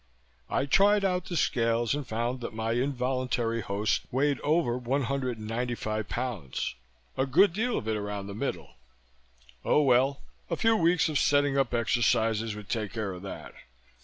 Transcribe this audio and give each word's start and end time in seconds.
I 0.49 0.65
tried 0.65 1.05
out 1.05 1.25
the 1.25 1.37
scales 1.37 1.93
and 1.93 2.07
found 2.07 2.41
that 2.41 2.55
my 2.55 2.71
involuntary 2.71 3.61
host 3.61 4.01
weighed 4.11 4.39
over 4.39 4.75
195 4.75 6.09
pounds 6.09 6.73
a 7.15 7.27
good 7.27 7.53
deal 7.53 7.77
of 7.77 7.87
it 7.87 7.95
around 7.95 8.25
the 8.25 8.33
middle. 8.33 8.77
Oh, 9.63 9.83
well, 9.83 10.21
a 10.49 10.57
few 10.57 10.75
weeks 10.75 11.07
of 11.07 11.19
setting 11.19 11.55
up 11.55 11.75
exercises 11.75 12.55
would 12.55 12.67
take 12.67 12.91
care 12.93 13.13
of 13.13 13.21
that. 13.21 13.53